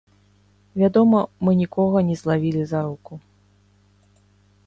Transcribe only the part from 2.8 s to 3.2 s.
руку.